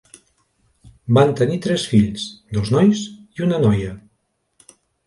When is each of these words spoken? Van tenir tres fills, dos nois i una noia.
Van 1.17 1.35
tenir 1.41 1.59
tres 1.67 1.85
fills, 1.93 2.27
dos 2.59 2.73
nois 2.79 3.07
i 3.39 3.49
una 3.51 3.65
noia. 3.69 3.97